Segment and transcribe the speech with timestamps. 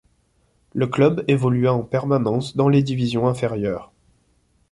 [0.73, 3.91] Le club évolua en permanence dans les divisions inférieures.